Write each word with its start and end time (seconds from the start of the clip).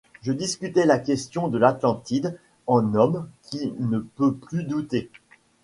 Je 0.23 0.31
discutais 0.33 0.87
la 0.87 0.97
question 0.97 1.47
de 1.47 1.59
l’Atlantide 1.59 2.39
en 2.65 2.95
homme 2.95 3.29
qui 3.43 3.71
ne 3.77 3.99
peut 3.99 4.33
plus 4.33 4.63
douter. 4.63 5.11